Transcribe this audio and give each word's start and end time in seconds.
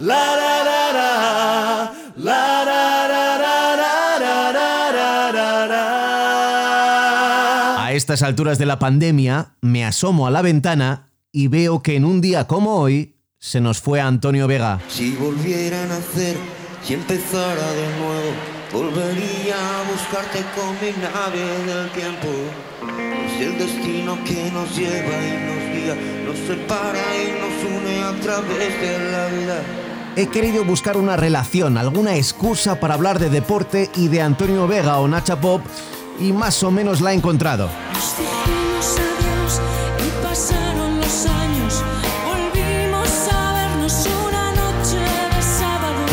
la 0.00 0.36
la 0.36 0.64
la 0.64 0.92
la, 0.92 1.92
la 2.16 2.64
la 2.64 3.08
la 3.08 3.38
la 3.38 3.76
la 3.76 4.92
la 4.92 5.32
la 5.32 5.66
la. 5.66 5.84
A 7.84 7.92
estas 7.92 8.22
alturas 8.22 8.58
de 8.58 8.66
la 8.66 8.78
pandemia, 8.78 9.54
me 9.60 9.84
asomo 9.84 10.26
a 10.26 10.30
la 10.30 10.42
ventana 10.42 11.10
y 11.32 11.48
veo 11.48 11.82
que 11.82 11.96
en 11.96 12.04
un 12.04 12.20
día 12.20 12.46
como 12.46 12.76
hoy 12.76 13.16
se 13.38 13.60
nos 13.60 13.80
fue 13.80 14.00
Antonio 14.00 14.46
Vega. 14.46 14.80
Si 14.88 15.12
volviera 15.12 15.82
a 15.82 15.86
nacer, 15.86 16.36
si 16.82 16.94
empezara 16.94 17.72
de 17.72 17.88
nuevo, 17.98 18.32
volvería 18.72 19.56
a 19.56 19.82
buscarte 19.90 20.44
con 20.54 20.70
mi 20.80 20.92
nave 21.02 21.40
del 21.66 21.90
tiempo. 21.90 22.28
Es 23.26 23.40
el 23.46 23.58
destino 23.58 24.18
que 24.24 24.50
nos 24.52 24.76
lleva 24.76 25.16
y 25.26 25.32
nos 25.46 25.62
guía, 25.74 25.96
nos 26.24 26.38
separa 26.46 27.04
y 27.16 27.32
nos 27.40 27.64
une 27.64 28.02
a 28.02 28.12
través 28.20 28.80
de 28.80 29.10
la 29.10 29.26
vida. 29.28 29.87
He 30.16 30.26
querido 30.26 30.64
buscar 30.64 30.96
una 30.96 31.16
relación, 31.16 31.78
alguna 31.78 32.16
excusa 32.16 32.80
para 32.80 32.94
hablar 32.94 33.18
de 33.18 33.30
deporte 33.30 33.90
y 33.94 34.08
de 34.08 34.20
Antonio 34.20 34.66
Vega 34.66 34.98
o 34.98 35.08
Nacha 35.08 35.40
Pop 35.40 35.62
y 36.20 36.32
más 36.32 36.62
o 36.62 36.70
menos 36.70 37.00
la 37.00 37.12
he 37.12 37.14
encontrado. 37.14 37.68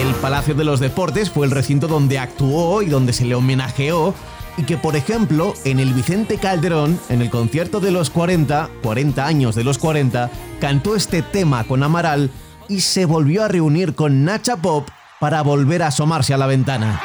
El 0.00 0.14
Palacio 0.14 0.54
de 0.54 0.64
los 0.64 0.80
Deportes 0.80 1.30
fue 1.30 1.46
el 1.46 1.52
recinto 1.52 1.88
donde 1.88 2.18
actuó 2.18 2.82
y 2.82 2.86
donde 2.86 3.12
se 3.12 3.24
le 3.24 3.34
homenajeó 3.34 4.14
y 4.56 4.64
que 4.64 4.76
por 4.76 4.96
ejemplo 4.96 5.54
en 5.64 5.80
el 5.80 5.94
Vicente 5.94 6.38
Calderón, 6.38 7.00
en 7.08 7.22
el 7.22 7.30
concierto 7.30 7.80
de 7.80 7.92
los 7.92 8.10
40, 8.10 8.70
40 8.82 9.26
años 9.26 9.54
de 9.54 9.64
los 9.64 9.78
40, 9.78 10.30
cantó 10.60 10.96
este 10.96 11.22
tema 11.22 11.64
con 11.64 11.82
Amaral 11.82 12.30
y 12.68 12.80
se 12.80 13.04
volvió 13.04 13.44
a 13.44 13.48
reunir 13.48 13.94
con 13.94 14.24
Nacha 14.24 14.56
Pop 14.56 14.88
para 15.20 15.42
volver 15.42 15.82
a 15.82 15.88
asomarse 15.88 16.34
a 16.34 16.36
la 16.36 16.46
ventana. 16.46 17.00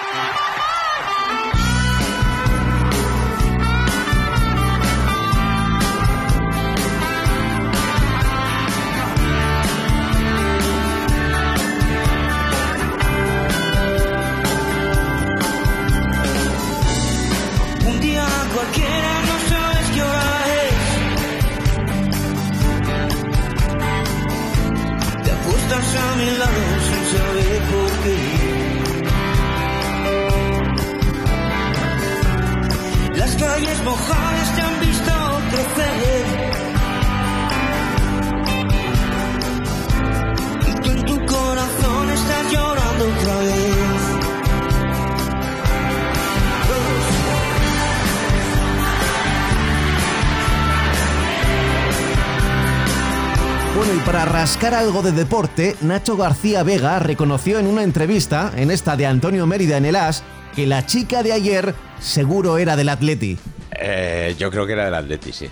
Bueno, 53.86 54.02
y 54.02 54.06
para 54.06 54.24
rascar 54.24 54.74
algo 54.74 55.02
de 55.02 55.12
deporte, 55.12 55.76
Nacho 55.82 56.16
García 56.16 56.64
Vega 56.64 57.00
reconoció 57.00 57.60
en 57.60 57.68
una 57.68 57.84
entrevista, 57.84 58.54
en 58.56 58.72
esta 58.72 58.96
de 58.96 59.06
Antonio 59.06 59.46
Mérida 59.46 59.76
en 59.76 59.84
el 59.84 59.98
As, 59.98 60.24
que 60.56 60.66
la 60.66 60.86
chica 60.86 61.22
de 61.22 61.34
ayer 61.34 61.76
seguro 62.00 62.58
era 62.58 62.78
del 62.78 62.88
Atleti. 62.88 63.38
Eh, 63.72 64.36
yo 64.40 64.50
creo 64.50 64.66
que 64.66 64.72
era 64.72 64.86
del 64.86 64.94
Atleti, 64.94 65.34
sí. 65.34 65.50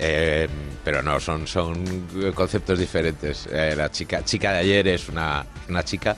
Eh, 0.00 0.48
pero 0.82 1.00
no, 1.00 1.20
son, 1.20 1.46
son 1.46 2.08
conceptos 2.34 2.76
diferentes. 2.76 3.46
Eh, 3.52 3.74
la 3.76 3.88
chica, 3.88 4.24
chica 4.24 4.50
de 4.50 4.58
ayer 4.58 4.88
es 4.88 5.08
una, 5.08 5.46
una 5.68 5.84
chica 5.84 6.16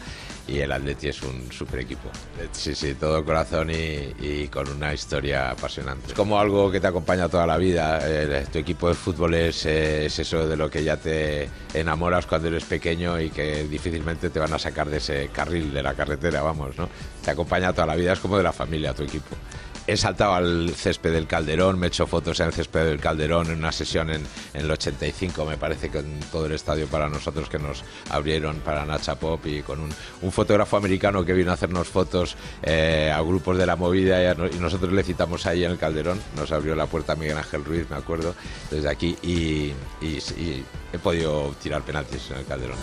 y 0.49 0.59
el 0.59 0.73
Atleti 0.73 1.09
es 1.09 1.23
un 1.23 1.51
super 1.53 1.81
equipo. 1.81 2.09
Eh, 2.41 2.49
Sí, 2.53 2.75
sí, 2.75 2.95
todo 2.95 3.25
corazón 3.25 3.71
y, 3.71 4.13
y 4.21 4.49
con 4.49 4.69
una 4.69 4.93
historia 4.93 5.51
apasionante. 5.51 6.09
Es 6.09 6.15
como 6.15 6.39
algo 6.39 6.71
que 6.71 6.81
te 6.81 6.87
acompaña 6.87 7.29
toda 7.29 7.47
la 7.47 7.57
vida. 7.57 8.01
Eh, 8.03 8.47
tu 8.53 8.59
equipo 8.59 8.89
de 8.89 8.95
fútbol 8.95 9.35
es, 9.35 9.67
eh, 9.67 10.07
es 10.07 10.19
eso 10.19 10.47
de 10.47 10.57
lo 10.57 10.71
que 10.71 10.85
ya 10.85 10.97
te 10.97 11.49
enamoras 11.75 12.27
cuando 12.27 12.49
eres 12.49 12.65
pequeño 12.65 13.21
y 13.21 13.31
que 13.31 13.65
difícilmente 13.65 14.31
te 14.31 14.39
van 14.39 14.53
a 14.53 14.59
sacar 14.59 14.89
de 14.91 14.99
ese 14.99 15.29
carril 15.33 15.73
de 15.73 15.83
la 15.83 15.95
carretera, 15.95 16.43
vamos, 16.43 16.77
¿no? 16.77 16.89
Te 17.25 17.31
acompaña 17.31 17.73
toda 17.73 17.87
la 17.87 17.97
vida, 17.97 18.13
es 18.13 18.21
como 18.21 18.37
de 18.37 18.43
la 18.43 18.53
familia 18.53 18.95
tu 18.95 19.03
equipo. 19.05 19.37
He 19.85 19.97
saltado 19.97 20.35
al 20.35 20.71
césped 20.77 21.13
del 21.13 21.27
Calderón, 21.27 21.77
me 21.79 21.87
he 21.87 21.89
hecho 21.89 22.07
fotos 22.07 22.39
en 22.39 22.47
el 22.47 22.53
césped 22.53 22.85
del 22.85 23.01
Calderón 23.01 23.49
en 23.49 23.59
una 23.59 23.73
sesión 23.73 24.11
en, 24.11 24.25
en 24.55 24.61
el 24.65 24.71
85, 24.71 25.45
me 25.45 25.57
parece 25.57 25.91
que 25.91 25.99
en 25.99 26.21
todo 26.31 26.47
el 26.47 26.53
estadio 26.53 26.87
para 26.87 27.09
nosotros 27.09 27.49
que 27.49 27.59
nos 27.59 27.83
abrieron 28.09 28.59
para 28.61 28.87
Nacha 28.87 29.17
Pop 29.17 29.45
y 29.47 29.63
con 29.63 29.81
un, 29.81 30.31
fotógrafo 30.33 30.77
americano 30.77 31.25
que 31.25 31.33
vino 31.33 31.51
a 31.51 31.55
hacernos 31.55 31.89
fotos 31.89 32.37
eh, 32.63 33.13
a 33.13 33.21
grupos 33.23 33.59
de 33.59 33.67
la 33.67 33.75
movida 33.75 34.23
y, 34.23 34.59
nosotros 34.61 34.93
le 34.93 35.03
citamos 35.03 35.47
ahí 35.47 35.65
en 35.65 35.73
el 35.73 35.79
Calderón, 35.79 36.21
nos 36.37 36.53
abrió 36.53 36.77
la 36.77 36.87
puerta 36.87 37.17
Miguel 37.17 37.39
Ángel 37.39 37.65
Ruiz, 37.65 37.91
me 37.91 37.97
acuerdo, 37.97 38.37
desde 38.71 38.89
aquí 38.89 39.17
y- 39.23 39.73
y 40.01 40.65
he 40.93 40.99
podido 40.99 41.55
tirar 41.61 41.83
penaltis 41.83 42.31
en 42.31 42.39
el 42.39 42.45
Calderón. 42.47 42.79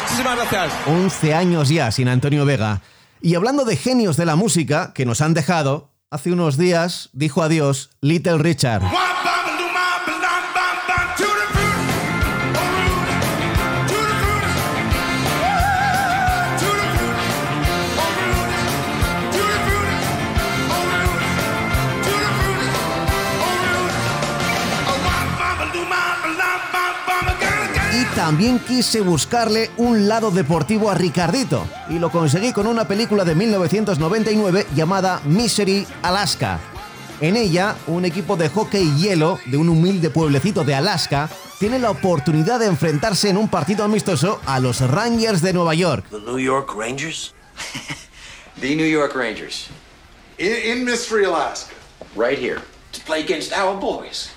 Muchísimas 0.00 0.36
gracias. 0.36 0.72
11 0.86 1.34
años 1.34 1.68
ya 1.68 1.90
sin 1.90 2.08
Antonio 2.08 2.44
Vega. 2.44 2.82
Y 3.20 3.34
hablando 3.34 3.64
de 3.64 3.76
genios 3.76 4.16
de 4.16 4.26
la 4.26 4.36
música 4.36 4.92
que 4.94 5.06
nos 5.06 5.20
han 5.20 5.34
dejado, 5.34 5.90
hace 6.10 6.32
unos 6.32 6.56
días 6.56 7.10
dijo 7.12 7.42
adiós 7.42 7.90
Little 8.00 8.38
Richard. 8.38 8.82
También 28.24 28.58
quise 28.58 29.02
buscarle 29.02 29.70
un 29.76 30.08
lado 30.08 30.30
deportivo 30.30 30.90
a 30.90 30.94
Ricardito, 30.94 31.66
y 31.90 31.98
lo 31.98 32.10
conseguí 32.10 32.54
con 32.54 32.66
una 32.66 32.88
película 32.88 33.22
de 33.22 33.34
1999 33.34 34.66
llamada 34.74 35.20
Misery 35.26 35.86
Alaska. 36.00 36.58
En 37.20 37.36
ella, 37.36 37.76
un 37.86 38.06
equipo 38.06 38.34
de 38.38 38.48
hockey 38.48 38.82
y 38.82 38.96
hielo 39.02 39.38
de 39.44 39.58
un 39.58 39.68
humilde 39.68 40.08
pueblecito 40.08 40.64
de 40.64 40.74
Alaska 40.74 41.28
tiene 41.58 41.78
la 41.78 41.90
oportunidad 41.90 42.60
de 42.60 42.66
enfrentarse 42.66 43.28
en 43.28 43.36
un 43.36 43.48
partido 43.48 43.84
amistoso 43.84 44.40
a 44.46 44.58
los 44.58 44.80
Rangers 44.80 45.42
de 45.42 45.52
Nueva 45.52 45.74
York. 45.74 46.06
The 46.10 46.20
New 46.20 46.38
York 46.38 46.72
Rangers? 46.74 47.34
The 48.58 48.74
New 48.74 48.88
York 48.88 49.14
Rangers, 49.14 49.66
In, 50.38 50.78
in 50.78 50.84
Mystery, 50.86 51.26
Alaska. 51.26 51.74
right 52.16 52.38
here. 52.38 52.62
To 52.92 53.00
play 53.04 53.22
against 53.22 53.52
our 53.52 53.78
boys. 53.78 54.30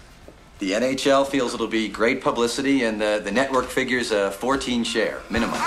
The 0.59 0.71
NHL 0.71 1.27
feels 1.27 1.53
it'll 1.53 1.67
be 1.67 1.87
great 1.87 2.21
publicity, 2.21 2.83
and 2.83 2.99
the, 2.99 3.21
the 3.23 3.31
network 3.31 3.67
figures 3.67 4.11
a 4.11 4.31
14 4.31 4.83
share 4.83 5.19
minimum. 5.29 5.59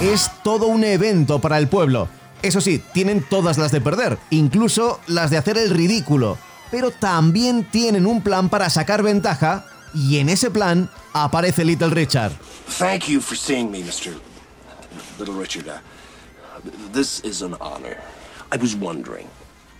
Es 0.00 0.30
todo 0.42 0.66
un 0.66 0.84
evento 0.84 1.40
para 1.40 1.58
el 1.58 1.68
pueblo. 1.68 2.08
Eso 2.42 2.60
sí, 2.60 2.82
tienen 2.94 3.22
todas 3.28 3.58
las 3.58 3.70
de 3.70 3.80
perder, 3.80 4.18
incluso 4.30 5.00
las 5.08 5.30
de 5.30 5.36
hacer 5.36 5.58
el 5.58 5.70
ridículo. 5.70 6.38
Pero 6.70 6.90
también 6.90 7.64
tienen 7.64 8.06
un 8.06 8.22
plan 8.22 8.48
para 8.48 8.70
sacar 8.70 9.02
ventaja 9.02 9.66
Y 9.94 10.18
en 10.18 10.28
ese 10.28 10.50
plan 10.50 10.88
aparece 11.12 11.64
Little 11.64 11.90
Richard. 11.90 12.32
Thank 12.78 13.08
you 13.08 13.20
for 13.20 13.36
seeing 13.36 13.70
me, 13.70 13.82
Mr. 13.82 14.14
Little 15.18 15.34
Richard. 15.34 15.68
Uh, 15.68 15.80
this 16.92 17.20
is 17.20 17.42
an 17.42 17.54
honor. 17.60 17.96
I 18.52 18.56
was 18.56 18.76
wondering, 18.76 19.28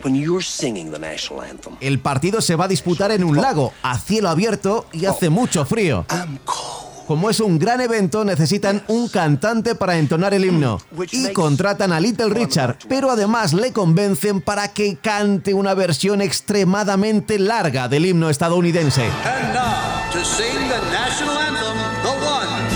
when 0.02 0.14
you're 0.14 0.44
singing 0.44 0.90
the 0.90 0.98
national 0.98 1.42
anthem, 1.42 1.76
El 1.80 2.00
partido 2.00 2.40
se 2.40 2.56
va 2.56 2.64
a 2.64 2.68
disputar 2.68 3.10
en 3.12 3.24
un 3.24 3.36
lago, 3.36 3.72
a 3.82 3.98
cielo 3.98 4.28
abierto 4.28 4.86
y 4.92 5.06
hace 5.06 5.30
mucho 5.30 5.64
frío. 5.64 6.06
I'm 6.10 6.38
cold. 6.44 6.90
Como 7.10 7.28
es 7.28 7.40
un 7.40 7.58
gran 7.58 7.80
evento, 7.80 8.24
necesitan 8.24 8.84
un 8.86 9.08
cantante 9.08 9.74
para 9.74 9.98
entonar 9.98 10.32
el 10.32 10.44
himno. 10.44 10.80
Y 11.10 11.32
contratan 11.32 11.92
a 11.92 11.98
Little 11.98 12.28
Richard, 12.28 12.78
pero 12.88 13.10
además 13.10 13.52
le 13.52 13.72
convencen 13.72 14.40
para 14.40 14.68
que 14.68 14.96
cante 14.96 15.52
una 15.52 15.74
versión 15.74 16.20
extremadamente 16.20 17.40
larga 17.40 17.88
del 17.88 18.06
himno 18.06 18.30
estadounidense. 18.30 19.02
And 19.02 19.54
now, 19.54 20.12
to 20.12 20.24
sing 20.24 20.54
the 20.68 20.80
national 20.92 21.36
anthem, 21.36 21.76
the 22.04 22.10
one, 22.10 22.69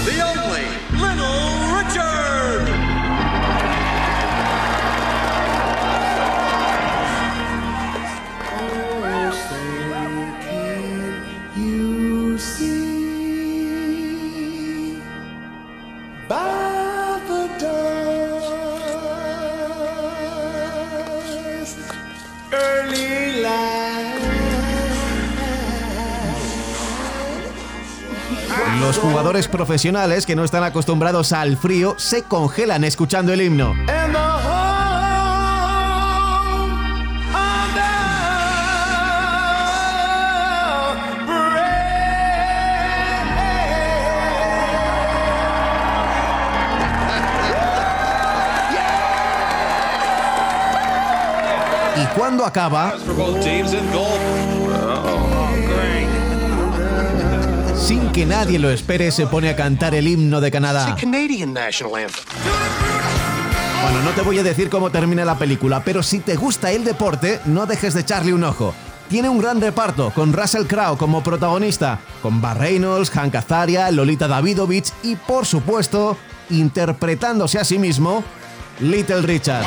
Los 28.81 28.99
jugadores 28.99 29.49
profesionales 29.49 30.27
que 30.27 30.35
no 30.35 30.45
están 30.45 30.65
acostumbrados 30.65 31.33
al 31.33 31.57
frío 31.57 31.95
se 31.97 32.25
congelan 32.25 32.85
escuchando 32.85 33.33
el 33.33 33.41
himno. 33.41 33.75
Y 51.97 52.07
cuando 52.17 52.45
acaba, 52.45 52.95
sin 57.85 58.11
que 58.13 58.25
nadie 58.25 58.59
lo 58.59 58.71
espere, 58.71 59.11
se 59.11 59.27
pone 59.27 59.51
a 59.51 59.57
cantar 59.57 59.95
el 59.95 60.09
himno 60.09 60.41
de 60.41 60.51
Canadá. 60.51 60.87
Bueno, 63.83 64.03
no 64.03 64.11
te 64.13 64.23
voy 64.23 64.39
a 64.39 64.43
decir 64.43 64.71
cómo 64.71 64.89
termina 64.89 65.23
la 65.27 65.37
película, 65.37 65.85
pero 65.85 66.03
si 66.03 66.21
te 66.21 66.37
gusta 66.37 66.73
el 66.73 66.85
deporte, 66.85 67.41
no 67.45 67.67
dejes 67.67 67.93
de 67.93 68.01
echarle 68.01 68.33
un 68.33 68.43
ojo. 68.43 68.75
Tiene 69.11 69.29
un 69.29 69.39
gran 69.39 69.61
reparto, 69.61 70.11
con 70.15 70.33
Russell 70.33 70.65
Crowe 70.65 70.97
como 70.97 71.23
protagonista, 71.23 72.01
con 72.23 72.41
Bar 72.41 72.59
Reynolds, 72.59 73.11
Hank 73.11 73.35
Azaria, 73.35 73.91
Lolita 73.91 74.29
Davidovich 74.29 74.91
y, 75.03 75.17
por 75.17 75.45
supuesto, 75.45 76.17
interpretándose 76.49 77.59
a 77.59 77.65
sí 77.65 77.79
mismo, 77.79 78.25
Little 78.81 79.21
Richard. 79.21 79.65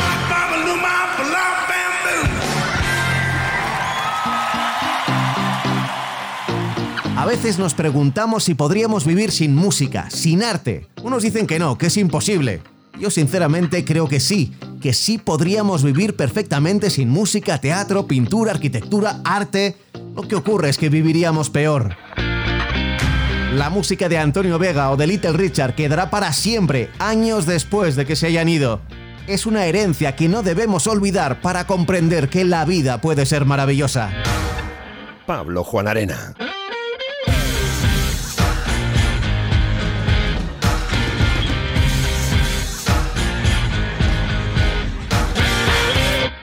A 7.18 7.26
veces 7.26 7.58
nos 7.58 7.74
preguntamos 7.74 8.44
si 8.44 8.54
podríamos 8.54 9.04
vivir 9.04 9.32
sin 9.32 9.56
música, 9.56 10.08
sin 10.12 10.44
arte. 10.44 10.86
Unos 11.02 11.24
dicen 11.24 11.48
que 11.48 11.58
no, 11.58 11.76
que 11.76 11.88
es 11.88 11.98
imposible. 11.98 12.62
Yo 13.00 13.10
sinceramente 13.10 13.84
creo 13.84 14.08
que 14.08 14.20
sí, 14.20 14.54
que 14.80 14.94
sí 14.94 15.18
podríamos 15.18 15.84
vivir 15.84 16.16
perfectamente 16.16 16.92
sin 16.92 17.10
música, 17.10 17.58
teatro, 17.58 18.06
pintura, 18.06 18.52
arquitectura, 18.52 19.20
arte. 19.24 19.76
Lo 20.16 20.28
que 20.28 20.36
ocurre 20.36 20.70
es 20.70 20.78
que 20.78 20.90
viviríamos 20.90 21.50
peor. 21.50 21.98
La 23.52 23.72
música 23.72 24.08
de 24.10 24.20
Antonio 24.20 24.60
Vega 24.60 24.92
o 24.92 24.96
de 24.96 25.08
Little 25.08 25.34
Richard 25.34 25.74
quedará 25.74 26.12
para 26.12 26.32
siempre, 26.34 26.92
años 27.00 27.48
después 27.48 27.96
de 27.96 28.06
que 28.06 28.16
se 28.16 28.28
hayan 28.28 28.48
ido. 28.48 28.80
Es 29.26 29.48
una 29.48 29.66
herencia 29.66 30.16
que 30.16 30.30
no 30.30 30.44
debemos 30.44 30.86
olvidar 30.86 31.42
para 31.42 31.66
comprender 31.66 32.30
que 32.30 32.46
la 32.46 32.64
vida 32.64 33.02
puede 33.02 33.26
ser 33.26 33.46
maravillosa. 33.46 34.12
Pablo 35.26 35.64
Juan 35.64 35.88
Arena. 35.88 36.36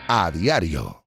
A 0.06 0.30
diario. 0.30 1.03